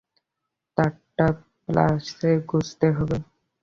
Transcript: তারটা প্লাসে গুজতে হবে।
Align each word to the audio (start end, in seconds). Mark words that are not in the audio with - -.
তারটা 0.77 1.27
প্লাসে 1.63 2.31
গুজতে 2.49 2.87
হবে। 2.97 3.17